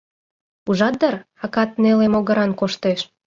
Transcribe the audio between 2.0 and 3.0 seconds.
могыран коштеш.